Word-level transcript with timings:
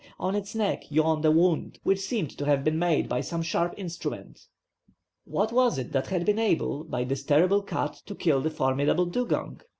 On 0.19 0.33
its 0.33 0.55
neck, 0.55 0.89
yawned 0.89 1.23
a 1.25 1.29
wound, 1.29 1.77
which 1.83 1.99
seemed 1.99 2.35
to 2.39 2.45
have 2.47 2.63
been 2.63 2.79
made 2.79 3.07
by 3.07 3.21
some 3.21 3.43
sharp 3.43 3.75
instrument. 3.77 4.47
What 5.25 5.51
was 5.53 5.77
it 5.77 5.91
that 5.91 6.07
had 6.07 6.25
been 6.25 6.39
able, 6.39 6.83
by 6.83 7.03
this 7.03 7.21
terrible 7.21 7.61
cut, 7.61 8.01
to 8.07 8.15
kill 8.15 8.41
the 8.41 8.49
formidable 8.49 9.05
dugong? 9.05 9.61